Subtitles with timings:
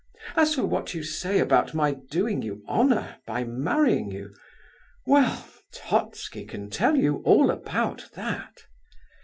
[0.35, 6.71] As for what you say about my doing you honour by marrying you—well, Totski can
[6.71, 8.63] tell you all about that.